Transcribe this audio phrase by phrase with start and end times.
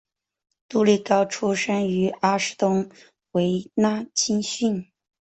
[0.67, 2.89] 杜利高出身于阿士东
[3.33, 4.87] 维拉青训。